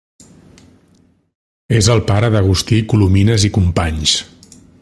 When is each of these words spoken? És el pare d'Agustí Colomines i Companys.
És 1.81 1.91
el 1.97 2.03
pare 2.09 2.33
d'Agustí 2.37 2.83
Colomines 2.95 3.49
i 3.51 3.55
Companys. 3.61 4.19